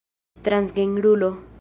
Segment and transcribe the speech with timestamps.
[0.43, 1.35] transgenrulo